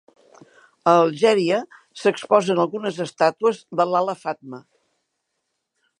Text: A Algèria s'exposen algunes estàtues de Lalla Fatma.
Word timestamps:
A 0.93 0.93
Algèria 1.01 1.59
s'exposen 2.03 2.63
algunes 2.63 2.99
estàtues 3.07 3.61
de 3.81 3.89
Lalla 3.93 4.17
Fatma. 4.23 4.65